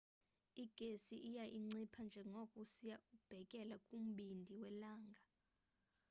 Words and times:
igesi 0.63 1.15
iya 1.29 1.45
incipha 1.57 1.99
njengoko 2.07 2.53
usiya 2.65 2.97
ubhekela 3.13 3.75
kumbindi 3.85 4.51
welanga 4.61 5.21